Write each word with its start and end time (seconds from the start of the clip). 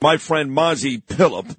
my 0.00 0.16
friend 0.16 0.50
Mazi 0.50 1.02
Pilip. 1.02 1.56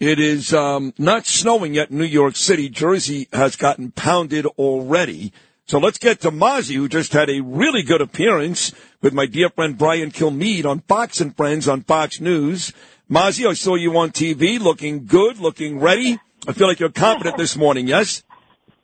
It 0.00 0.18
is 0.18 0.52
um, 0.52 0.92
not 0.98 1.26
snowing 1.26 1.74
yet 1.74 1.90
in 1.90 1.98
New 1.98 2.04
York 2.04 2.36
City. 2.36 2.68
Jersey 2.68 3.28
has 3.32 3.56
gotten 3.56 3.90
pounded 3.92 4.44
already. 4.58 5.32
So 5.66 5.78
let's 5.78 5.98
get 5.98 6.20
to 6.20 6.30
Mazi, 6.30 6.74
who 6.74 6.88
just 6.88 7.14
had 7.14 7.30
a 7.30 7.40
really 7.40 7.82
good 7.82 8.02
appearance 8.02 8.72
with 9.00 9.14
my 9.14 9.24
dear 9.24 9.48
friend 9.48 9.78
Brian 9.78 10.10
Kilmeade 10.10 10.66
on 10.66 10.80
Fox 10.80 11.20
and 11.20 11.34
Friends 11.34 11.66
on 11.68 11.82
Fox 11.82 12.20
News. 12.20 12.72
Mazi, 13.10 13.48
I 13.48 13.54
saw 13.54 13.76
you 13.76 13.96
on 13.96 14.10
TV 14.10 14.60
looking 14.60 15.06
good, 15.06 15.38
looking 15.38 15.80
ready. 15.80 16.18
I 16.46 16.52
feel 16.52 16.68
like 16.68 16.80
you're 16.80 16.90
confident 16.90 17.38
this 17.38 17.56
morning, 17.56 17.86
yes? 17.88 18.22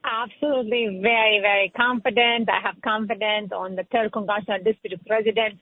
Absolutely, 0.02 1.00
very, 1.02 1.40
very 1.42 1.70
confident. 1.76 2.48
I 2.48 2.60
have 2.62 2.80
confidence 2.82 3.52
on 3.52 3.76
the 3.76 3.84
third 3.92 4.12
congressional 4.12 4.62
district 4.62 5.06
president 5.06 5.58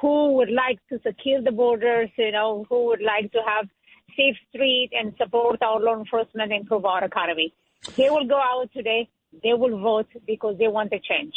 who 0.00 0.34
would 0.34 0.50
like 0.50 0.78
to 0.88 0.98
secure 1.06 1.42
the 1.42 1.52
borders, 1.52 2.10
you 2.16 2.32
know, 2.32 2.64
who 2.68 2.86
would 2.86 3.02
like 3.02 3.30
to 3.32 3.40
have 3.46 3.66
safe 4.16 4.36
street 4.48 4.90
and 4.92 5.14
support 5.16 5.62
our 5.62 5.80
law 5.80 5.98
enforcement 5.98 6.52
and 6.52 6.62
improve 6.62 6.84
our 6.84 7.04
economy. 7.04 7.52
They 7.96 8.10
will 8.10 8.26
go 8.26 8.38
out 8.38 8.70
today. 8.74 9.08
They 9.42 9.54
will 9.54 9.80
vote 9.80 10.08
because 10.26 10.56
they 10.58 10.68
want 10.68 10.92
a 10.92 10.98
change. 11.00 11.34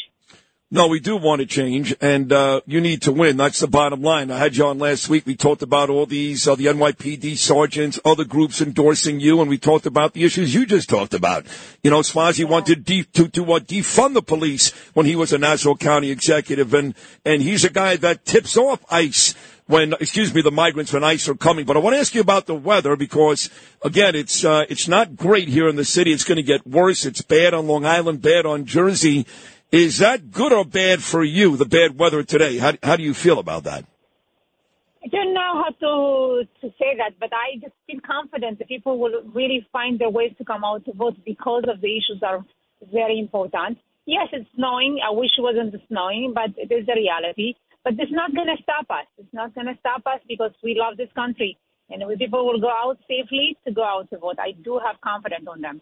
No, 0.73 0.88
we 0.88 0.99
do 0.99 1.16
want 1.17 1.39
to 1.39 1.45
change, 1.45 1.95
and 2.02 2.33
uh, 2.33 2.61
you 2.66 2.81
need 2.81 3.03
to 3.03 3.11
win. 3.11 3.38
That's 3.38 3.59
the 3.59 3.67
bottom 3.67 4.02
line. 4.02 4.31
I 4.31 4.39
had 4.39 4.57
you 4.57 4.66
on 4.66 4.79
last 4.79 5.07
week. 5.07 5.23
We 5.27 5.35
talked 5.35 5.61
about 5.61 5.91
all 5.91 6.07
these, 6.07 6.47
uh, 6.47 6.55
the 6.55 6.66
NYPD 6.66 7.38
sergeants, 7.38 7.99
other 8.03 8.23
groups 8.23 8.59
endorsing 8.59 9.19
you, 9.19 9.39
and 9.39 9.51
we 9.51 9.59
talked 9.59 9.85
about 9.85 10.13
the 10.13 10.23
issues 10.23 10.55
you 10.55 10.66
just 10.66 10.89
talked 10.89 11.13
about. 11.13 11.45
You 11.83 11.91
know, 11.91 12.01
yeah. 12.16 12.45
wanted 12.45 12.85
de- 12.85 13.03
to 13.03 13.27
to 13.27 13.53
uh, 13.53 13.59
defund 13.59 14.16
the 14.16 14.23
police 14.23 14.71
when 14.95 15.05
he 15.05 15.16
was 15.16 15.31
a 15.31 15.38
Nassau 15.38 15.75
County 15.75 16.09
executive, 16.09 16.73
and 16.73 16.95
and 17.23 17.44
he's 17.44 17.63
a 17.63 17.69
guy 17.69 17.95
that 17.97 18.25
tips 18.25 18.57
off 18.57 18.83
ICE 18.89 19.35
when, 19.67 19.94
excuse 19.94 20.33
me, 20.33 20.41
the 20.41 20.49
migrants 20.49 20.91
when 20.91 21.03
ICE 21.03 21.29
are 21.29 21.35
coming. 21.35 21.66
But 21.66 21.77
I 21.77 21.81
want 21.81 21.94
to 21.94 21.99
ask 21.99 22.16
you 22.16 22.21
about 22.21 22.47
the 22.47 22.55
weather 22.55 22.95
because, 22.95 23.51
again, 23.83 24.16
it's 24.16 24.44
uh, 24.44 24.66
it's 24.69 24.88
not 24.88 25.16
great 25.16 25.49
here 25.49 25.67
in 25.67 25.75
the 25.75 25.85
city. 25.85 26.11
It's 26.11 26.23
going 26.23 26.38
to 26.38 26.41
get 26.41 26.66
worse. 26.66 27.05
It's 27.05 27.21
bad 27.21 27.53
on 27.53 27.67
Long 27.67 27.85
Island, 27.85 28.23
bad 28.23 28.47
on 28.47 28.66
Jersey. 28.66 29.27
Is 29.73 29.97
that 29.97 30.29
good 30.29 30.53
or 30.53 30.66
bad 30.66 31.02
for 31.02 31.23
you, 31.23 31.57
the 31.57 31.66
bad 31.66 31.97
weather 31.97 32.21
today? 32.21 32.59
How, 32.59 32.73
how 32.83 32.95
do 32.95 33.02
you 33.02 33.16
feel 33.16 33.39
about 33.39 33.63
that? 33.63 33.83
I 35.03 35.07
don't 35.07 35.33
know 35.33 35.63
how 35.63 35.71
to 35.81 36.45
to 36.61 36.67
say 36.77 36.93
that, 37.02 37.17
but 37.19 37.31
I 37.33 37.57
just 37.59 37.73
feel 37.88 37.99
confident 38.05 38.59
that 38.59 38.67
people 38.67 38.99
will 38.99 39.23
really 39.33 39.66
find 39.73 39.97
their 39.97 40.11
ways 40.11 40.31
to 40.38 40.45
come 40.45 40.63
out 40.63 40.85
to 40.85 40.94
vote 40.94 41.16
because 41.25 41.63
of 41.67 41.81
the 41.81 41.89
issues 41.89 42.21
are 42.21 42.45
very 42.94 43.17
important. 43.17 43.79
Yes, 44.05 44.27
it's 44.31 44.47
snowing. 44.55 44.99
I 45.03 45.09
wish 45.09 45.31
it 45.39 45.41
wasn't 45.41 45.73
snowing, 45.88 46.33
but 46.35 46.53
it 46.55 46.71
is 46.71 46.85
the 46.85 46.94
reality. 46.94 47.55
But 47.83 47.94
it's 47.97 48.11
not 48.11 48.29
going 48.35 48.53
to 48.55 48.61
stop 48.61 48.85
us. 48.91 49.07
It's 49.17 49.33
not 49.33 49.55
going 49.55 49.66
to 49.66 49.77
stop 49.79 50.03
us 50.05 50.21
because 50.27 50.51
we 50.63 50.77
love 50.77 50.97
this 50.97 51.11
country, 51.16 51.57
and 51.89 52.03
people 52.19 52.45
will 52.45 52.61
go 52.61 52.69
out 52.69 52.99
safely 53.09 53.57
to 53.66 53.73
go 53.73 53.83
out 53.83 54.07
to 54.11 54.19
vote. 54.19 54.38
I 54.38 54.51
do 54.51 54.79
have 54.85 55.01
confidence 55.01 55.47
on 55.49 55.61
them. 55.61 55.81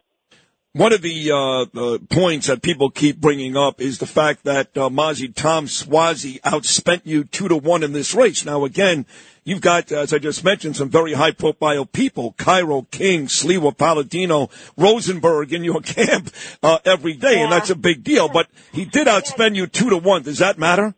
One 0.73 0.94
of 0.94 1.02
the 1.02 1.31
uh, 1.33 1.97
points 2.08 2.47
that 2.47 2.61
people 2.61 2.89
keep 2.89 3.19
bringing 3.19 3.57
up 3.57 3.81
is 3.81 3.97
the 3.97 4.06
fact 4.06 4.46
that 4.46 4.78
uh, 4.78 4.88
Mazi 4.88 5.35
Tom 5.35 5.66
Suozzi 5.66 6.40
outspent 6.44 7.01
you 7.03 7.25
two 7.25 7.50
to 7.50 7.57
one 7.57 7.84
in 7.84 7.91
this 7.91 8.16
race. 8.16 8.46
Now, 8.46 8.63
again, 8.63 9.06
you've 9.44 9.59
got, 9.59 9.91
as 9.91 10.13
I 10.13 10.18
just 10.18 10.46
mentioned, 10.46 10.78
some 10.78 10.88
very 10.88 11.12
high-profile 11.12 11.88
people: 11.88 12.35
Cairo, 12.38 12.84
King, 12.84 13.28
Sliwa, 13.28 13.75
Paladino, 13.75 14.50
Rosenberg 14.78 15.51
in 15.51 15.66
your 15.66 15.81
camp 15.81 16.29
uh, 16.63 16.78
every 16.85 17.16
day, 17.16 17.35
yeah. 17.35 17.44
and 17.44 17.51
that's 17.51 17.69
a 17.69 17.75
big 17.75 18.01
deal. 18.01 18.29
But 18.29 18.47
he 18.72 18.85
did 18.85 19.07
outspend 19.07 19.57
you 19.57 19.67
two 19.67 19.90
to 19.90 19.97
one. 19.97 20.23
Does 20.23 20.38
that 20.38 20.57
matter? 20.57 20.96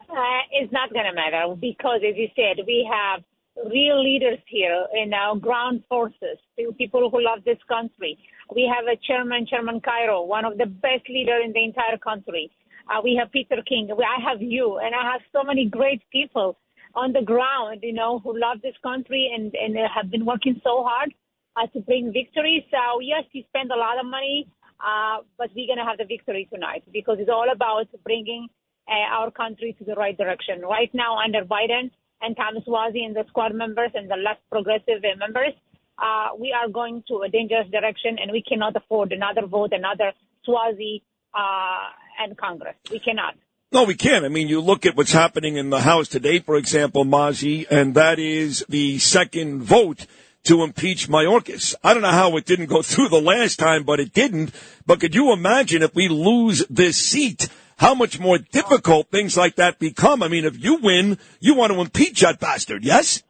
Uh, 0.00 0.40
it's 0.50 0.72
not 0.72 0.90
going 0.94 1.04
to 1.04 1.12
matter 1.12 1.54
because, 1.60 2.00
as 2.08 2.16
you 2.16 2.28
said, 2.34 2.64
we 2.66 2.88
have 2.90 3.22
real 3.70 4.02
leaders 4.02 4.38
here 4.46 4.86
in 4.94 5.12
our 5.12 5.36
ground 5.36 5.82
forces, 5.90 6.38
people 6.78 7.10
who 7.10 7.22
love 7.22 7.44
this 7.44 7.58
country. 7.68 8.18
We 8.54 8.70
have 8.72 8.86
a 8.86 8.96
chairman, 9.02 9.46
Chairman 9.46 9.80
Cairo, 9.80 10.22
one 10.22 10.44
of 10.44 10.58
the 10.58 10.66
best 10.66 11.08
leaders 11.08 11.42
in 11.44 11.52
the 11.52 11.64
entire 11.64 11.98
country. 11.98 12.52
Uh, 12.88 13.00
we 13.02 13.16
have 13.18 13.32
Peter 13.32 13.56
King. 13.66 13.90
I 13.90 14.22
have 14.22 14.40
you, 14.40 14.78
and 14.78 14.94
I 14.94 15.10
have 15.10 15.22
so 15.32 15.42
many 15.42 15.66
great 15.66 16.02
people 16.12 16.56
on 16.94 17.12
the 17.12 17.22
ground, 17.22 17.80
you 17.82 17.92
know, 17.92 18.20
who 18.20 18.38
love 18.38 18.58
this 18.62 18.76
country 18.82 19.32
and, 19.34 19.52
and 19.54 19.76
have 19.92 20.08
been 20.08 20.24
working 20.24 20.60
so 20.62 20.84
hard 20.84 21.12
uh, 21.56 21.66
to 21.72 21.80
bring 21.80 22.12
victory. 22.12 22.64
So, 22.70 23.00
yes, 23.00 23.24
he 23.32 23.44
spent 23.48 23.72
a 23.72 23.76
lot 23.76 23.98
of 23.98 24.06
money, 24.06 24.46
uh, 24.78 25.26
but 25.36 25.50
we're 25.56 25.66
going 25.66 25.82
to 25.82 25.84
have 25.84 25.98
the 25.98 26.04
victory 26.04 26.48
tonight 26.52 26.84
because 26.92 27.16
it's 27.18 27.30
all 27.30 27.50
about 27.50 27.88
bringing 28.04 28.46
uh, 28.86 29.18
our 29.18 29.32
country 29.32 29.74
to 29.80 29.84
the 29.84 29.94
right 29.94 30.16
direction. 30.16 30.62
Right 30.62 30.90
now, 30.94 31.18
under 31.18 31.44
Biden 31.44 31.90
and 32.20 32.36
Thomas 32.36 32.62
Suozzi 32.68 33.04
and 33.04 33.16
the 33.16 33.24
squad 33.28 33.52
members 33.52 33.90
and 33.94 34.08
the 34.08 34.16
less 34.16 34.38
progressive 34.48 35.02
members, 35.18 35.54
uh, 35.98 36.28
we 36.38 36.52
are 36.52 36.68
going 36.68 37.02
to 37.08 37.22
a 37.22 37.28
dangerous 37.28 37.68
direction, 37.70 38.16
and 38.20 38.32
we 38.32 38.42
cannot 38.42 38.76
afford 38.76 39.12
another 39.12 39.46
vote, 39.46 39.72
another 39.72 40.12
Suozzi 40.46 41.02
uh, 41.34 41.88
and 42.22 42.36
Congress. 42.36 42.76
We 42.90 42.98
cannot. 42.98 43.34
No, 43.72 43.84
we 43.84 43.94
can't. 43.94 44.24
I 44.24 44.28
mean, 44.28 44.48
you 44.48 44.60
look 44.60 44.86
at 44.86 44.96
what's 44.96 45.12
happening 45.12 45.56
in 45.56 45.70
the 45.70 45.80
House 45.80 46.08
today, 46.08 46.38
for 46.38 46.56
example, 46.56 47.04
Mazi, 47.04 47.66
and 47.68 47.94
that 47.94 48.18
is 48.18 48.64
the 48.68 48.98
second 48.98 49.62
vote 49.62 50.06
to 50.44 50.62
impeach 50.62 51.08
Mayorkas. 51.08 51.74
I 51.82 51.92
don't 51.92 52.02
know 52.02 52.10
how 52.10 52.36
it 52.36 52.44
didn't 52.44 52.66
go 52.66 52.82
through 52.82 53.08
the 53.08 53.20
last 53.20 53.58
time, 53.58 53.84
but 53.84 54.00
it 54.00 54.12
didn't. 54.12 54.54
But 54.86 55.00
could 55.00 55.14
you 55.14 55.32
imagine 55.32 55.82
if 55.82 55.94
we 55.94 56.08
lose 56.08 56.64
this 56.70 56.96
seat? 56.96 57.48
How 57.76 57.94
much 57.94 58.20
more 58.20 58.38
difficult 58.38 59.10
things 59.10 59.36
like 59.36 59.56
that 59.56 59.80
become? 59.80 60.22
I 60.22 60.28
mean, 60.28 60.44
if 60.44 60.62
you 60.62 60.76
win, 60.76 61.18
you 61.40 61.56
want 61.56 61.72
to 61.72 61.80
impeach 61.80 62.20
that 62.20 62.38
bastard, 62.38 62.84
yes? 62.84 63.24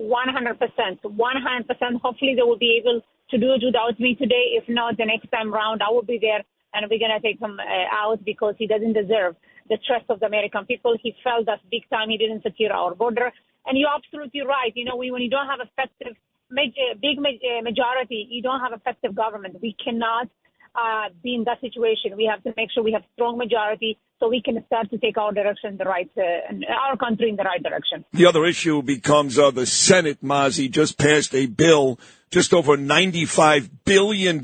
100%. 0.00 1.02
100%. 1.04 2.00
Hopefully 2.00 2.34
they 2.34 2.42
will 2.42 2.58
be 2.58 2.80
able 2.80 3.00
to 3.30 3.38
do 3.38 3.52
it 3.52 3.62
without 3.64 3.98
me 4.00 4.14
today. 4.14 4.56
If 4.56 4.64
not, 4.68 4.96
the 4.96 5.04
next 5.04 5.30
time 5.30 5.52
round, 5.52 5.82
I 5.82 5.90
will 5.92 6.02
be 6.02 6.18
there 6.20 6.42
and 6.72 6.86
we're 6.90 6.98
going 6.98 7.14
to 7.14 7.20
take 7.20 7.40
him 7.40 7.58
uh, 7.58 7.86
out 7.92 8.24
because 8.24 8.54
he 8.58 8.66
doesn't 8.66 8.92
deserve 8.92 9.36
the 9.68 9.78
trust 9.86 10.06
of 10.08 10.20
the 10.20 10.26
American 10.26 10.64
people. 10.66 10.96
He 11.02 11.14
failed 11.22 11.48
us 11.48 11.58
big 11.70 11.88
time. 11.90 12.10
He 12.10 12.18
didn't 12.18 12.42
secure 12.42 12.72
our 12.72 12.94
border. 12.94 13.30
And 13.66 13.78
you're 13.78 13.94
absolutely 13.94 14.42
right. 14.42 14.72
You 14.74 14.84
know, 14.84 14.96
we, 14.96 15.10
when 15.10 15.22
you 15.22 15.30
don't 15.30 15.46
have 15.46 15.60
effective, 15.60 16.16
major, 16.50 16.96
big 17.00 17.18
uh, 17.18 17.62
majority, 17.62 18.26
you 18.30 18.42
don't 18.42 18.60
have 18.60 18.72
effective 18.72 19.14
government. 19.14 19.56
We 19.60 19.76
cannot 19.82 20.28
uh, 20.74 21.08
be 21.22 21.34
in 21.34 21.44
that 21.44 21.60
situation. 21.60 22.16
We 22.16 22.30
have 22.30 22.42
to 22.44 22.52
make 22.56 22.70
sure 22.72 22.82
we 22.82 22.92
have 22.92 23.02
strong 23.14 23.38
majority 23.38 23.98
so 24.18 24.28
we 24.28 24.42
can 24.42 24.62
start 24.66 24.90
to 24.90 24.98
take 24.98 25.16
our 25.16 25.32
direction 25.32 25.76
the 25.76 25.84
right, 25.84 26.10
uh, 26.16 26.22
our 26.88 26.96
country 26.96 27.30
in 27.30 27.36
the 27.36 27.42
right 27.44 27.62
direction. 27.62 28.04
The 28.12 28.26
other 28.26 28.44
issue 28.44 28.82
becomes 28.82 29.38
uh, 29.38 29.50
the 29.50 29.66
Senate, 29.66 30.22
Mazi, 30.22 30.70
just 30.70 30.98
passed 30.98 31.34
a 31.34 31.46
bill 31.46 31.98
just 32.30 32.54
over 32.54 32.76
$95 32.76 33.70
billion 33.84 34.40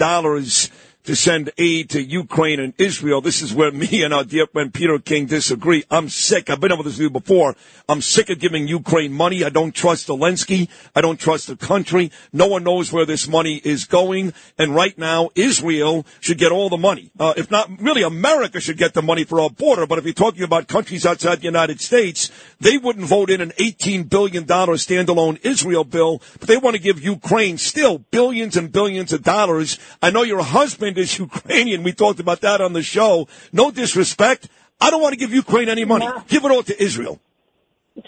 to 1.07 1.17
send 1.17 1.51
aid 1.57 1.91
to 1.91 2.03
Ukraine 2.03 2.61
and 2.61 2.75
Israel. 2.79 3.21
This 3.21 3.41
is 3.41 3.55
where 3.55 3.71
me 3.71 4.03
and 4.03 4.13
our 4.13 4.25
dear 4.25 4.47
friend 4.47 4.75
Peter 4.75 4.99
King 4.99 5.27
disagree. 5.27 5.85
I'm 5.91 6.09
sick. 6.09 6.51
I've 6.51 6.61
been 6.61 6.73
over 6.73 6.83
this 6.83 6.95
with 6.95 7.01
you 7.01 7.11
before. 7.11 7.55
I'm 7.89 8.03
sick 8.03 8.29
of 8.29 8.41
giving 8.41 8.67
Ukraine 8.67 9.13
money. 9.13 9.45
I 9.45 9.49
don't 9.49 9.73
trust 9.73 10.09
Zelensky. 10.09 10.69
I 10.95 11.01
don't 11.01 11.19
trust 11.19 11.47
the 11.47 11.57
country. 11.57 12.11
No 12.33 12.49
one 12.49 12.65
knows 12.65 12.93
where 12.93 13.07
this 13.07 13.29
money 13.29 13.61
is 13.65 13.85
going. 13.85 14.35
And 14.59 14.75
right 14.75 14.99
now, 14.99 15.31
Israel 15.37 16.05
should 16.21 16.39
get 16.39 16.51
all 16.51 16.69
the 16.69 16.77
money. 16.77 17.11
Uh, 17.19 17.35
if 17.37 17.51
not, 17.51 17.71
really, 17.81 18.03
America 18.03 18.61
should 18.61 18.77
get 18.77 18.95
the 18.95 19.03
money 19.03 19.23
for 19.23 19.41
our 19.41 19.51
border. 19.51 19.87
But 19.87 19.99
if 19.99 20.05
you're 20.05 20.15
talking 20.15 20.43
about 20.43 20.67
countries 20.67 21.07
outside 21.07 21.39
the 21.39 21.45
United 21.45 21.81
States, 21.81 22.33
they 22.61 22.79
wouldn't 22.79 23.07
vote 23.07 23.31
in 23.31 23.41
an 23.41 23.51
$18 23.59 24.09
billion 24.09 24.45
standalone 24.45 25.45
Israel 25.45 25.85
bill, 25.85 26.23
but 26.39 26.49
they 26.49 26.57
want 26.57 26.75
to 26.77 26.83
give 26.83 27.03
Ukraine 27.03 27.59
still 27.59 27.99
billions 27.99 28.57
and 28.57 28.73
billions 28.73 29.13
of 29.13 29.23
dollars. 29.23 29.79
I 30.03 30.11
know 30.11 30.23
your 30.23 30.43
husband 30.43 30.97
is 30.99 31.19
Ukrainian. 31.29 31.83
We 31.83 31.93
talked 31.93 32.21
about 32.21 32.41
that 32.41 32.61
on 32.61 32.73
the 32.73 32.83
show. 32.83 33.29
No 33.53 33.71
disrespect. 33.71 34.49
I 34.81 34.91
don't 34.91 35.03
want 35.03 35.13
to 35.13 35.19
give 35.19 35.33
Ukraine 35.33 35.69
any 35.69 35.85
money. 35.85 36.07
No. 36.07 36.23
Give 36.29 36.45
it 36.45 36.51
all 36.51 36.63
to 36.63 36.83
Israel. 36.83 37.21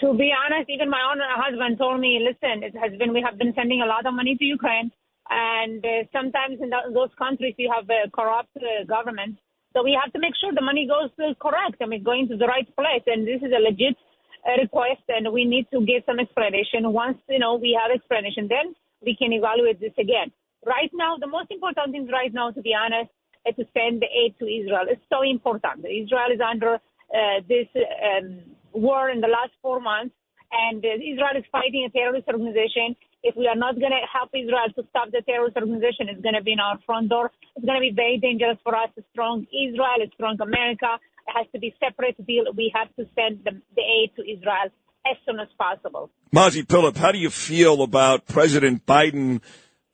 To 0.01 0.13
be 0.13 0.31
honest, 0.31 0.69
even 0.69 0.89
my 0.89 1.01
own 1.01 1.17
husband 1.19 1.79
told 1.79 1.99
me, 1.99 2.21
listen, 2.21 2.61
it 2.61 2.75
has 2.77 2.97
been, 2.99 3.11
we 3.11 3.25
have 3.25 3.39
been 3.39 3.53
sending 3.55 3.81
a 3.81 3.87
lot 3.87 4.05
of 4.05 4.13
money 4.13 4.35
to 4.35 4.45
Ukraine. 4.45 4.91
And 5.29 5.83
uh, 5.85 6.05
sometimes 6.13 6.61
in 6.61 6.69
those 6.93 7.09
countries, 7.17 7.55
you 7.57 7.71
have 7.73 7.89
a 7.89 8.09
corrupt 8.09 8.55
uh, 8.57 8.85
government. 8.85 9.37
So 9.73 9.83
we 9.83 9.97
have 10.01 10.11
to 10.13 10.19
make 10.19 10.33
sure 10.41 10.53
the 10.53 10.61
money 10.61 10.87
goes 10.89 11.09
uh, 11.17 11.33
correct. 11.41 11.81
I 11.81 11.85
mean, 11.85 12.03
going 12.03 12.27
to 12.29 12.37
the 12.37 12.45
right 12.45 12.65
place. 12.75 13.05
And 13.05 13.25
this 13.25 13.41
is 13.41 13.53
a 13.53 13.61
legit 13.61 13.97
uh, 14.47 14.61
request, 14.61 15.03
and 15.07 15.31
we 15.31 15.45
need 15.45 15.67
to 15.73 15.85
get 15.85 16.05
some 16.05 16.19
explanation. 16.19 16.91
Once 16.91 17.17
you 17.29 17.39
know 17.39 17.55
we 17.55 17.77
have 17.79 17.91
explanation, 17.91 18.47
then 18.47 18.75
we 19.03 19.15
can 19.15 19.33
evaluate 19.33 19.79
this 19.79 19.93
again. 19.97 20.31
Right 20.65 20.91
now, 20.93 21.15
the 21.17 21.27
most 21.27 21.51
important 21.51 21.91
thing 21.93 22.07
right 22.11 22.33
now, 22.33 22.51
to 22.51 22.61
be 22.61 22.73
honest, 22.75 23.11
is 23.47 23.55
to 23.55 23.65
send 23.73 24.01
the 24.01 24.07
aid 24.11 24.35
to 24.39 24.45
Israel. 24.45 24.85
It's 24.87 25.03
so 25.09 25.21
important. 25.23 25.85
Israel 25.85 26.31
is 26.33 26.41
under 26.43 26.75
uh, 26.75 27.39
this 27.47 27.67
um, 27.75 28.41
war 28.73 29.09
in 29.09 29.21
the 29.21 29.27
last 29.27 29.51
four 29.61 29.79
months, 29.79 30.15
and 30.51 30.83
uh, 30.83 30.99
Israel 30.99 31.35
is 31.37 31.45
fighting 31.51 31.87
a 31.87 31.91
terrorist 31.91 32.27
organization. 32.27 32.95
If 33.23 33.35
we 33.35 33.47
are 33.47 33.55
not 33.55 33.79
going 33.79 33.91
to 33.91 34.03
help 34.07 34.31
Israel 34.31 34.71
to 34.75 34.83
stop 34.89 35.11
the 35.11 35.21
terrorist 35.27 35.57
organization, 35.57 36.07
it's 36.07 36.21
going 36.21 36.35
to 36.35 36.43
be 36.43 36.53
in 36.53 36.59
our 36.59 36.79
front 36.85 37.09
door. 37.09 37.31
It's 37.55 37.65
going 37.65 37.75
to 37.75 37.83
be 37.83 37.91
very 37.91 38.17
dangerous 38.17 38.57
for 38.63 38.75
us. 38.75 38.89
A 38.97 39.03
strong 39.11 39.45
Israel, 39.51 39.99
a 40.03 40.07
strong 40.15 40.39
America. 40.39 40.99
Has 41.35 41.47
to 41.53 41.59
be 41.59 41.75
separate 41.79 42.15
deal. 42.25 42.45
We 42.55 42.71
have 42.75 42.93
to 42.95 43.05
send 43.15 43.43
the, 43.43 43.61
the 43.75 43.81
aid 43.81 44.11
to 44.15 44.21
Israel 44.21 44.71
as 45.05 45.17
soon 45.25 45.39
as 45.39 45.47
possible. 45.57 46.09
Mazi 46.33 46.63
Pilip, 46.63 46.97
how 46.97 47.11
do 47.11 47.17
you 47.17 47.29
feel 47.29 47.81
about 47.81 48.27
President 48.27 48.85
Biden 48.85 49.41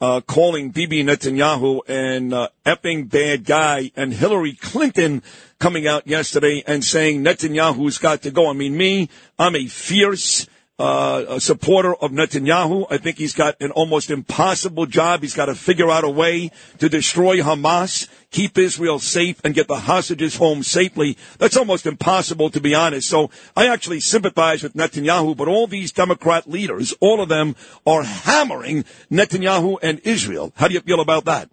uh, 0.01 0.21
calling 0.21 0.71
Bibi 0.71 1.03
Netanyahu 1.03 1.81
an 1.87 2.33
uh, 2.33 2.47
epping 2.65 3.05
bad 3.05 3.45
guy 3.45 3.91
and 3.95 4.13
Hillary 4.13 4.53
Clinton 4.53 5.23
coming 5.59 5.87
out 5.87 6.07
yesterday 6.07 6.63
and 6.65 6.83
saying 6.83 7.23
Netanyahu's 7.23 7.97
got 7.97 8.23
to 8.23 8.31
go? 8.31 8.49
I 8.49 8.53
mean, 8.53 8.75
me, 8.75 9.09
I'm 9.39 9.55
a 9.55 9.67
fierce 9.67 10.47
uh, 10.77 11.23
a 11.29 11.39
supporter 11.39 11.95
of 11.95 12.11
Netanyahu. 12.11 12.87
I 12.89 12.97
think 12.97 13.17
he's 13.17 13.33
got 13.33 13.55
an 13.61 13.71
almost 13.71 14.09
impossible 14.09 14.85
job. 14.85 15.21
He's 15.21 15.33
got 15.33 15.45
to 15.45 15.55
figure 15.55 15.89
out 15.89 16.03
a 16.03 16.09
way 16.09 16.51
to 16.79 16.89
destroy 16.89 17.37
Hamas, 17.37 18.09
keep 18.31 18.57
Israel 18.57 18.99
safe, 18.99 19.39
and 19.43 19.53
get 19.53 19.67
the 19.67 19.79
hostages 19.79 20.35
home 20.35 20.63
safely. 20.63 21.17
That's 21.37 21.55
almost 21.55 21.85
impossible, 21.85 22.49
to 22.49 22.59
be 22.59 22.75
honest. 22.75 23.07
So 23.07 23.31
I 23.55 23.67
actually 23.67 24.01
sympathize 24.01 24.63
with 24.63 24.73
Netanyahu, 24.73 25.37
but 25.37 25.47
all 25.47 25.67
these 25.67 25.91
Democrat 25.93 26.49
leaders, 26.49 26.93
all 26.99 27.21
of 27.21 27.29
them 27.29 27.55
are 27.85 28.03
hammering 28.03 28.83
Netanyahu 29.09 29.77
and 29.81 30.01
Israel. 30.03 30.51
How 30.57 30.67
do 30.67 30.73
you 30.73 30.81
feel 30.81 30.99
about 30.99 31.25
that? 31.25 31.49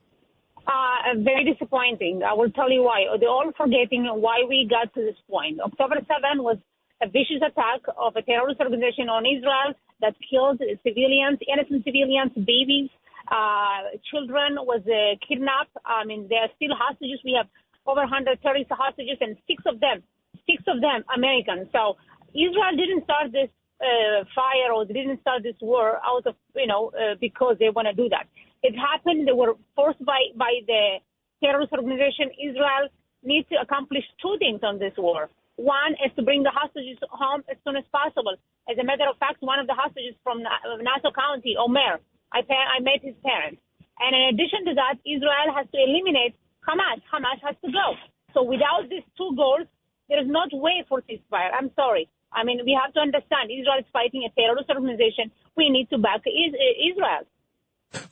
Uh, 0.67 1.19
very 1.19 1.45
disappointing. 1.45 2.23
I 2.23 2.33
will 2.33 2.51
tell 2.51 2.71
you 2.71 2.83
why. 2.83 3.05
They're 3.19 3.29
all 3.29 3.53
forgetting 3.57 4.05
why 4.05 4.45
we 4.49 4.67
got 4.69 4.93
to 4.95 5.01
this 5.01 5.17
point. 5.31 5.61
October 5.61 5.97
7 5.97 6.43
was 6.43 6.59
a 7.03 7.09
vicious 7.09 7.43
attack 7.43 7.83
of 7.99 8.15
a 8.17 8.23
terrorist 8.23 8.61
organization 8.61 9.09
on 9.09 9.27
Israel 9.27 9.75
that 10.01 10.15
killed 10.23 10.63
civilians, 10.87 11.39
innocent 11.51 11.85
civilians, 11.85 12.31
babies, 12.35 12.91
uh, 13.31 13.91
children 14.11 14.59
was 14.63 14.83
uh, 14.87 15.19
kidnapped. 15.27 15.75
I 15.85 16.05
mean, 16.05 16.27
they 16.29 16.37
are 16.37 16.51
still 16.57 16.75
hostages. 16.75 17.19
We 17.25 17.35
have 17.39 17.47
over 17.87 18.03
100 18.07 18.43
terrorist 18.43 18.71
hostages, 18.71 19.19
and 19.21 19.37
six 19.47 19.63
of 19.67 19.81
them, 19.81 20.03
six 20.47 20.63
of 20.67 20.81
them 20.81 21.03
Americans. 21.15 21.69
So 21.73 21.97
Israel 22.35 22.75
didn't 22.79 23.05
start 23.05 23.33
this 23.33 23.51
uh, 23.83 24.23
fire 24.35 24.71
or 24.75 24.85
didn't 24.87 25.21
start 25.21 25.43
this 25.43 25.59
war 25.61 25.99
out 26.07 26.27
of, 26.27 26.35
you 26.55 26.67
know, 26.67 26.93
uh, 26.95 27.15
because 27.21 27.57
they 27.59 27.71
want 27.71 27.89
to 27.89 27.95
do 27.95 28.09
that. 28.11 28.27
It 28.63 28.79
happened. 28.79 29.27
They 29.27 29.35
were 29.35 29.55
forced 29.75 30.05
by, 30.05 30.31
by 30.37 30.63
the 30.67 31.03
terrorist 31.43 31.73
organization. 31.73 32.31
Israel 32.39 32.87
needs 33.25 33.49
to 33.49 33.57
accomplish 33.61 34.05
two 34.23 34.37
things 34.39 34.61
on 34.63 34.79
this 34.79 34.95
war. 34.97 35.31
One 35.57 35.93
is 36.05 36.11
to 36.17 36.23
bring 36.23 36.43
the 36.43 36.51
hostages 36.51 36.99
home 37.11 37.45
as 37.51 37.57
soon 37.65 37.77
as 37.77 37.85
possible. 37.93 38.35
As 38.71 38.79
a 38.79 38.85
matter 38.85 39.05
of 39.09 39.19
fact, 39.19 39.43
one 39.43 39.59
of 39.59 39.67
the 39.67 39.75
hostages 39.75 40.15
from 40.23 40.43
Nassau 40.43 41.13
County, 41.13 41.57
Omer, 41.59 42.01
I, 42.33 42.41
I 42.41 42.81
met 42.81 43.03
his 43.03 43.15
parents. 43.21 43.61
And 44.01 44.17
in 44.17 44.23
addition 44.33 44.65
to 44.67 44.75
that, 44.75 44.97
Israel 45.05 45.53
has 45.55 45.69
to 45.71 45.79
eliminate 45.79 46.35
Hamas. 46.65 47.05
Hamas 47.13 47.39
has 47.45 47.57
to 47.65 47.71
go. 47.71 47.95
So 48.33 48.43
without 48.43 48.89
these 48.89 49.05
two 49.19 49.37
goals, 49.37 49.69
there 50.09 50.21
is 50.21 50.29
not 50.29 50.49
way 50.53 50.85
for 50.89 51.03
ceasefire. 51.05 51.53
I'm 51.53 51.71
sorry. 51.77 52.09
I 52.33 52.45
mean, 52.45 52.65
we 52.65 52.73
have 52.73 52.95
to 52.95 53.01
understand 53.01 53.53
Israel 53.53 53.79
is 53.79 53.89
fighting 53.93 54.25
a 54.25 54.33
terrorist 54.33 54.71
organization. 54.73 55.31
We 55.57 55.69
need 55.69 55.91
to 55.91 55.99
back 55.99 56.25
Israel. 56.25 57.29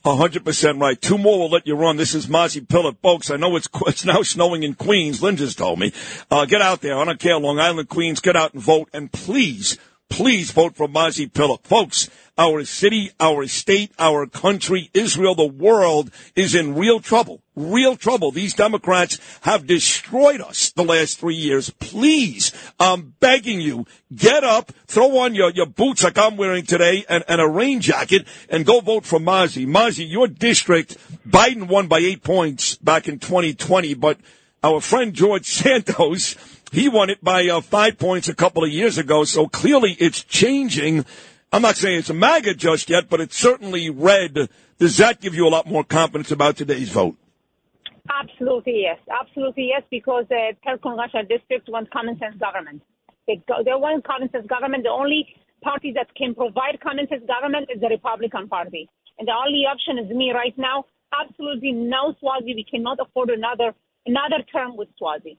Hundred 0.05 0.45
percent 0.45 0.79
right. 0.79 0.99
Two 0.99 1.17
more 1.17 1.39
will 1.39 1.49
let 1.49 1.67
you 1.67 1.75
run. 1.75 1.97
This 1.97 2.15
is 2.15 2.27
Mazi 2.27 2.65
Pilip, 2.65 2.97
folks. 3.01 3.31
I 3.31 3.37
know 3.37 3.55
it's 3.55 3.69
it's 3.87 4.05
now 4.05 4.21
snowing 4.21 4.63
in 4.63 4.73
Queens. 4.73 5.21
Lynn 5.21 5.37
just 5.37 5.57
told 5.57 5.79
me. 5.79 5.93
Uh, 6.29 6.45
get 6.45 6.61
out 6.61 6.81
there. 6.81 6.97
I 6.97 7.05
don't 7.05 7.19
care, 7.19 7.37
Long 7.37 7.59
Island, 7.59 7.89
Queens. 7.89 8.19
Get 8.19 8.35
out 8.35 8.53
and 8.53 8.61
vote, 8.61 8.89
and 8.93 9.11
please 9.11 9.77
please 10.21 10.51
vote 10.51 10.75
for 10.75 10.87
Mazi 10.87 11.27
Pilip. 11.27 11.63
Folks, 11.63 12.07
our 12.37 12.63
city, 12.63 13.09
our 13.19 13.47
state, 13.47 13.91
our 13.97 14.27
country, 14.27 14.91
Israel, 14.93 15.33
the 15.33 15.47
world 15.47 16.11
is 16.35 16.53
in 16.53 16.75
real 16.75 16.99
trouble. 16.99 17.41
Real 17.55 17.95
trouble. 17.95 18.29
These 18.29 18.53
Democrats 18.53 19.17
have 19.41 19.65
destroyed 19.65 20.39
us 20.39 20.69
the 20.73 20.83
last 20.83 21.19
three 21.19 21.33
years. 21.33 21.71
Please, 21.71 22.51
I'm 22.79 23.15
begging 23.19 23.61
you, 23.61 23.87
get 24.15 24.43
up, 24.43 24.71
throw 24.85 25.17
on 25.17 25.33
your, 25.33 25.49
your 25.49 25.65
boots 25.65 26.03
like 26.03 26.19
I'm 26.19 26.37
wearing 26.37 26.67
today 26.67 27.03
and, 27.09 27.23
and 27.27 27.41
a 27.41 27.47
rain 27.47 27.81
jacket 27.81 28.27
and 28.47 28.63
go 28.63 28.79
vote 28.79 29.07
for 29.07 29.17
Mazi. 29.17 29.65
Mazi, 29.65 30.07
your 30.07 30.27
district, 30.27 30.97
Biden 31.27 31.67
won 31.67 31.87
by 31.87 31.97
eight 31.97 32.21
points 32.21 32.75
back 32.75 33.07
in 33.07 33.17
2020, 33.17 33.95
but 33.95 34.19
our 34.63 34.81
friend 34.81 35.15
George 35.15 35.45
Santos 35.47 36.35
he 36.71 36.87
won 36.87 37.09
it 37.09 37.23
by 37.23 37.47
uh, 37.47 37.59
five 37.61 37.99
points 37.99 38.29
a 38.29 38.33
couple 38.33 38.63
of 38.63 38.69
years 38.69 38.97
ago, 38.97 39.25
so 39.25 39.47
clearly 39.47 39.91
it's 39.99 40.23
changing. 40.23 41.05
I'm 41.51 41.61
not 41.61 41.75
saying 41.75 41.99
it's 41.99 42.09
a 42.09 42.13
MAGA 42.13 42.53
just 42.55 42.89
yet, 42.89 43.09
but 43.09 43.19
it's 43.19 43.35
certainly 43.35 43.89
red. 43.89 44.49
Does 44.79 44.97
that 44.97 45.19
give 45.19 45.35
you 45.35 45.45
a 45.45 45.51
lot 45.51 45.67
more 45.67 45.83
confidence 45.83 46.31
about 46.31 46.55
today's 46.55 46.89
vote? 46.89 47.17
Absolutely, 48.09 48.81
yes. 48.83 48.99
Absolutely, 49.11 49.67
yes, 49.67 49.83
because 49.91 50.25
the 50.29 50.51
uh, 50.51 50.53
third 50.65 50.81
congressional 50.81 51.25
district 51.25 51.67
wants 51.69 51.91
common 51.91 52.17
sense 52.19 52.37
government. 52.37 52.81
They, 53.27 53.43
they 53.65 53.75
want 53.75 54.07
common 54.07 54.31
sense 54.31 54.47
government. 54.47 54.83
The 54.83 54.89
only 54.89 55.27
party 55.61 55.91
that 55.95 56.07
can 56.15 56.33
provide 56.33 56.79
common 56.81 57.07
sense 57.09 57.23
government 57.27 57.69
is 57.73 57.81
the 57.81 57.89
Republican 57.89 58.47
Party. 58.47 58.89
And 59.19 59.27
the 59.27 59.35
only 59.35 59.67
option 59.69 59.99
is 59.99 60.09
me 60.15 60.31
right 60.33 60.57
now. 60.57 60.85
Absolutely 61.13 61.73
no 61.73 62.15
Suozzi. 62.23 62.55
We 62.55 62.65
cannot 62.69 62.97
afford 62.99 63.29
another 63.29 63.75
another 64.05 64.41
term 64.51 64.77
with 64.77 64.89
Suozzi. 64.99 65.37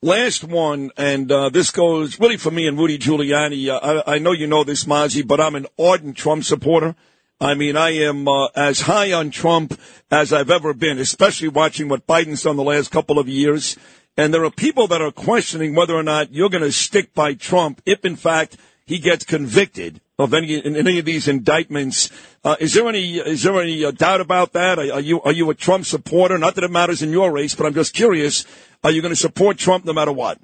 Last 0.00 0.44
one, 0.44 0.92
and 0.96 1.30
uh, 1.32 1.48
this 1.48 1.72
goes 1.72 2.20
really 2.20 2.36
for 2.36 2.52
me 2.52 2.68
and 2.68 2.78
Rudy 2.78 2.98
Giuliani. 2.98 3.68
Uh, 3.68 4.02
I, 4.06 4.14
I, 4.14 4.18
know 4.18 4.30
you 4.30 4.46
know 4.46 4.62
this, 4.62 4.84
Mazi, 4.84 5.26
but 5.26 5.40
I'm 5.40 5.56
an 5.56 5.66
ardent 5.76 6.16
Trump 6.16 6.44
supporter. 6.44 6.94
I 7.40 7.54
mean, 7.54 7.76
I 7.76 7.90
am 7.90 8.28
uh, 8.28 8.46
as 8.54 8.82
high 8.82 9.12
on 9.12 9.32
Trump 9.32 9.76
as 10.08 10.32
I've 10.32 10.52
ever 10.52 10.72
been, 10.72 11.00
especially 11.00 11.48
watching 11.48 11.88
what 11.88 12.06
Biden's 12.06 12.42
done 12.44 12.54
the 12.54 12.62
last 12.62 12.92
couple 12.92 13.18
of 13.18 13.28
years. 13.28 13.76
And 14.16 14.32
there 14.32 14.44
are 14.44 14.52
people 14.52 14.86
that 14.86 15.02
are 15.02 15.10
questioning 15.10 15.74
whether 15.74 15.96
or 15.96 16.04
not 16.04 16.32
you're 16.32 16.48
going 16.48 16.62
to 16.62 16.70
stick 16.70 17.12
by 17.12 17.34
Trump 17.34 17.82
if, 17.84 18.04
in 18.04 18.14
fact, 18.14 18.56
he 18.88 18.98
gets 18.98 19.24
convicted 19.24 20.00
of 20.18 20.32
any 20.32 20.64
any 20.64 20.98
of 20.98 21.04
these 21.04 21.28
indictments. 21.28 22.10
Uh, 22.42 22.56
is 22.58 22.72
there 22.72 22.88
any 22.88 23.18
is 23.18 23.42
there 23.42 23.60
any 23.60 23.84
uh, 23.84 23.90
doubt 23.90 24.20
about 24.20 24.54
that? 24.54 24.78
Are, 24.78 24.92
are, 24.94 25.00
you 25.00 25.20
are 25.20 25.32
you 25.32 25.50
a 25.50 25.54
Trump 25.54 25.84
supporter? 25.84 26.38
Not 26.38 26.54
that 26.54 26.64
it 26.64 26.70
matters 26.70 27.02
in 27.02 27.10
your 27.10 27.30
race, 27.30 27.54
but 27.54 27.66
I'm 27.66 27.74
just 27.74 27.94
curious 27.94 28.46
are 28.82 28.90
you 28.90 29.02
going 29.02 29.12
to 29.12 29.20
support 29.20 29.58
Trump 29.58 29.84
no 29.84 29.92
matter 29.92 30.12
what? 30.12 30.38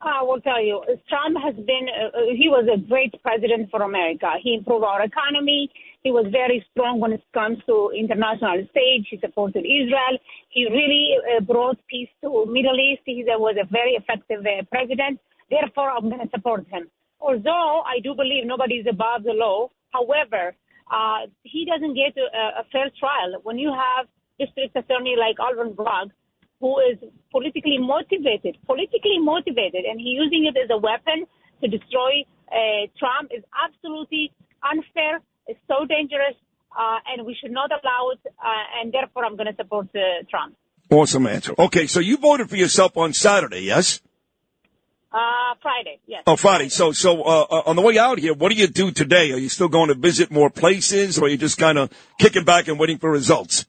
I 0.00 0.22
will 0.24 0.40
tell 0.40 0.60
you, 0.60 0.82
Trump 1.08 1.36
has 1.44 1.54
been, 1.54 1.86
uh, 1.86 2.06
uh, 2.06 2.34
he 2.34 2.48
was 2.48 2.66
a 2.66 2.76
great 2.76 3.14
president 3.22 3.70
for 3.70 3.82
America. 3.82 4.32
He 4.42 4.54
improved 4.54 4.84
our 4.84 5.00
economy. 5.02 5.70
He 6.02 6.10
was 6.10 6.26
very 6.32 6.66
strong 6.72 6.98
when 6.98 7.12
it 7.12 7.22
comes 7.32 7.58
to 7.66 7.92
international 7.96 8.66
stage. 8.72 9.06
He 9.10 9.18
supported 9.20 9.62
Israel. 9.62 10.18
He 10.48 10.66
really 10.66 11.14
uh, 11.22 11.40
brought 11.40 11.78
peace 11.86 12.08
to 12.22 12.46
Middle 12.46 12.80
East. 12.80 13.02
He 13.04 13.22
was 13.28 13.54
a 13.62 13.66
very 13.70 13.92
effective 13.92 14.40
uh, 14.40 14.64
president. 14.72 15.20
Therefore, 15.48 15.90
I'm 15.90 16.08
going 16.08 16.26
to 16.26 16.30
support 16.34 16.66
him. 16.66 16.90
Although 17.22 17.82
I 17.86 18.00
do 18.02 18.14
believe 18.14 18.44
nobody 18.44 18.82
is 18.82 18.86
above 18.90 19.22
the 19.22 19.32
law. 19.32 19.70
However, 19.90 20.54
uh, 20.90 21.30
he 21.44 21.64
doesn't 21.64 21.94
get 21.94 22.12
a, 22.18 22.60
a 22.60 22.64
fair 22.72 22.90
trial. 22.98 23.40
When 23.44 23.58
you 23.58 23.70
have 23.70 24.06
district 24.38 24.74
attorney 24.76 25.14
like 25.16 25.36
Alvin 25.38 25.74
Bragg, 25.74 26.10
who 26.60 26.78
is 26.90 26.98
politically 27.30 27.78
motivated, 27.78 28.58
politically 28.66 29.18
motivated, 29.18 29.84
and 29.84 30.00
he 30.00 30.10
using 30.18 30.50
it 30.50 30.56
as 30.58 30.68
a 30.70 30.78
weapon 30.78 31.26
to 31.60 31.68
destroy 31.68 32.24
uh, 32.50 32.90
Trump 32.98 33.30
is 33.30 33.42
absolutely 33.54 34.32
unfair. 34.62 35.20
It's 35.46 35.60
so 35.68 35.86
dangerous, 35.86 36.36
uh, 36.78 36.98
and 37.06 37.26
we 37.26 37.36
should 37.40 37.52
not 37.52 37.70
allow 37.70 38.10
it. 38.10 38.20
Uh, 38.26 38.80
and 38.80 38.92
therefore, 38.92 39.24
I'm 39.24 39.36
going 39.36 39.50
to 39.50 39.56
support 39.56 39.88
uh, 39.94 40.24
Trump. 40.28 40.56
Awesome 40.90 41.26
answer. 41.26 41.54
Okay, 41.58 41.86
so 41.86 42.00
you 42.00 42.16
voted 42.16 42.50
for 42.50 42.56
yourself 42.56 42.96
on 42.96 43.12
Saturday, 43.12 43.60
yes? 43.60 44.00
Uh, 45.12 45.54
Friday, 45.60 46.00
yes. 46.06 46.22
Oh, 46.26 46.36
Friday. 46.36 46.70
So, 46.70 46.92
so 46.92 47.22
uh, 47.22 47.46
uh, 47.50 47.62
on 47.66 47.76
the 47.76 47.82
way 47.82 47.98
out 47.98 48.18
here, 48.18 48.32
what 48.32 48.50
do 48.50 48.56
you 48.56 48.66
do 48.66 48.90
today? 48.90 49.32
Are 49.32 49.38
you 49.38 49.50
still 49.50 49.68
going 49.68 49.88
to 49.88 49.94
visit 49.94 50.30
more 50.30 50.48
places, 50.48 51.18
or 51.18 51.26
are 51.26 51.28
you 51.28 51.36
just 51.36 51.58
kind 51.58 51.76
of 51.76 51.90
kicking 52.18 52.44
back 52.44 52.68
and 52.68 52.78
waiting 52.78 52.98
for 52.98 53.10
results? 53.10 53.66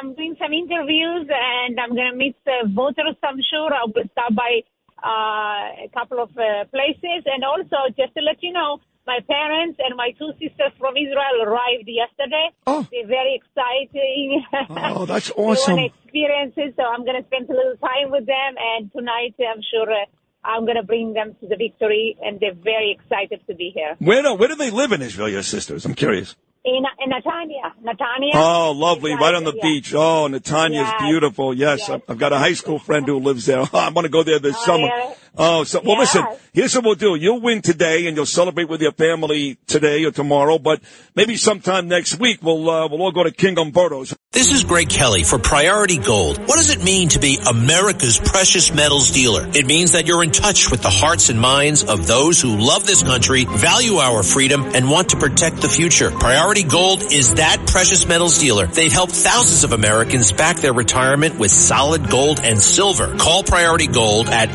I'm 0.00 0.14
doing 0.14 0.34
some 0.40 0.52
interviews 0.52 1.28
and 1.28 1.78
I'm 1.78 1.94
going 1.94 2.10
to 2.10 2.16
meet 2.16 2.36
the 2.46 2.68
voters, 2.72 3.16
I'm 3.22 3.36
sure. 3.50 3.70
I'll 3.74 3.92
stop 4.12 4.34
by 4.34 4.62
uh, 5.04 5.84
a 5.84 5.90
couple 5.92 6.22
of 6.22 6.30
uh, 6.38 6.64
places. 6.72 7.24
And 7.26 7.44
also, 7.44 7.76
just 7.98 8.14
to 8.14 8.22
let 8.22 8.42
you 8.42 8.52
know, 8.52 8.80
my 9.06 9.18
parents 9.28 9.78
and 9.82 9.96
my 9.96 10.10
two 10.18 10.30
sisters 10.38 10.72
from 10.78 10.94
Israel 10.96 11.42
arrived 11.44 11.88
yesterday. 11.88 12.50
Oh. 12.66 12.86
They're 12.92 13.06
very 13.06 13.34
exciting. 13.40 14.44
Oh, 14.70 15.06
that's 15.12 15.30
awesome. 15.36 15.78
experiences, 15.78 16.74
so 16.76 16.82
I'm 16.84 17.04
going 17.04 17.20
to 17.20 17.26
spend 17.26 17.48
a 17.50 17.52
little 17.52 17.76
time 17.76 18.10
with 18.10 18.26
them. 18.26 18.54
And 18.58 18.92
tonight, 18.92 19.34
I'm 19.40 19.62
sure 19.72 19.90
uh, 19.90 20.04
I'm 20.44 20.64
going 20.64 20.76
to 20.76 20.82
bring 20.84 21.12
them 21.12 21.34
to 21.40 21.48
the 21.48 21.56
victory, 21.56 22.16
and 22.22 22.38
they're 22.40 22.54
very 22.54 22.92
excited 22.98 23.40
to 23.48 23.54
be 23.54 23.72
here. 23.74 23.96
Where 23.98 24.22
do, 24.22 24.34
where 24.34 24.48
do 24.48 24.54
they 24.56 24.70
live 24.70 24.92
in 24.92 25.02
Israel, 25.02 25.28
your 25.28 25.42
sisters? 25.42 25.84
I'm 25.84 25.94
curious. 25.94 26.36
In, 26.62 26.84
in 27.02 27.10
Netanya. 27.10 27.72
Netanya. 27.82 28.32
Oh, 28.34 28.72
lovely. 28.76 29.14
Right 29.14 29.34
on 29.34 29.44
the 29.44 29.54
yeah. 29.54 29.62
beach. 29.62 29.94
Oh, 29.94 30.28
Netanya's 30.30 30.72
Yes. 30.90 31.00
beautiful. 31.00 31.54
Yes. 31.54 31.88
Yes. 31.88 32.02
I've 32.06 32.18
got 32.18 32.34
a 32.34 32.38
high 32.38 32.52
school 32.52 32.78
friend 32.78 33.06
who 33.06 33.18
lives 33.18 33.46
there. 33.46 33.60
I 33.72 33.88
want 33.88 34.04
to 34.04 34.10
go 34.10 34.22
there 34.22 34.38
this 34.38 34.56
Oh, 34.58 34.64
summer. 34.66 34.84
really? 34.94 35.14
Oh, 35.36 35.64
so, 35.64 35.80
well, 35.84 35.98
listen, 35.98 36.24
here's 36.52 36.74
what 36.74 36.84
we'll 36.84 36.94
do. 36.94 37.14
You'll 37.14 37.40
win 37.40 37.62
today 37.62 38.06
and 38.06 38.16
you'll 38.16 38.26
celebrate 38.26 38.68
with 38.68 38.82
your 38.82 38.92
family 38.92 39.58
today 39.66 40.04
or 40.04 40.10
tomorrow, 40.10 40.58
but 40.58 40.82
maybe 41.14 41.36
sometime 41.36 41.88
next 41.88 42.18
week 42.18 42.42
we'll, 42.42 42.68
uh, 42.68 42.88
we'll 42.88 43.00
all 43.02 43.12
go 43.12 43.22
to 43.22 43.30
King 43.30 43.58
Umberto's. 43.58 44.14
This 44.32 44.52
is 44.52 44.64
Greg 44.64 44.88
Kelly 44.88 45.24
for 45.24 45.38
Priority 45.38 45.98
Gold. 45.98 46.38
What 46.38 46.56
does 46.56 46.70
it 46.70 46.84
mean 46.84 47.08
to 47.10 47.18
be 47.18 47.38
America's 47.48 48.18
precious 48.18 48.72
metals 48.72 49.10
dealer? 49.10 49.48
It 49.54 49.66
means 49.66 49.92
that 49.92 50.06
you're 50.06 50.22
in 50.22 50.30
touch 50.30 50.70
with 50.70 50.82
the 50.82 50.90
hearts 50.90 51.30
and 51.30 51.40
minds 51.40 51.84
of 51.84 52.06
those 52.06 52.40
who 52.40 52.56
love 52.56 52.86
this 52.86 53.02
country, 53.02 53.44
value 53.44 53.96
our 53.96 54.22
freedom, 54.22 54.62
and 54.74 54.90
want 54.90 55.10
to 55.10 55.16
protect 55.16 55.56
the 55.62 55.68
future. 55.68 56.10
Priority 56.10 56.62
Gold 56.62 57.02
is 57.12 57.34
that 57.34 57.66
precious 57.66 58.06
metals 58.06 58.38
dealer. 58.38 58.66
They've 58.66 58.92
helped 58.92 59.12
thousands 59.12 59.64
of 59.64 59.72
Americans 59.72 60.32
back 60.32 60.56
their 60.56 60.72
retirement 60.72 61.38
with 61.38 61.50
solid 61.50 62.08
gold 62.08 62.40
and 62.42 62.60
silver. 62.60 63.16
Call 63.16 63.42
Priority 63.42 63.88
Gold 63.88 64.28
at 64.28 64.48